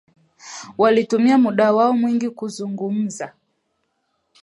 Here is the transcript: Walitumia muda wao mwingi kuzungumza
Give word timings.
Walitumia 0.77 1.37
muda 1.37 1.73
wao 1.73 1.93
mwingi 1.93 2.29
kuzungumza 2.29 3.33